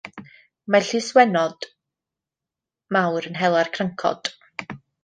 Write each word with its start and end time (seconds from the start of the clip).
Mae'r 0.75 0.87
llyswennod 0.87 1.69
mawr 2.99 3.31
yn 3.33 3.39
hela'r 3.45 3.73
crancod. 3.79 4.35